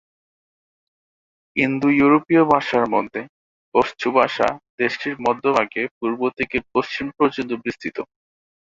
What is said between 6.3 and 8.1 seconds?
থেকে পশ্চিম পর্যন্ত বিস্তৃত।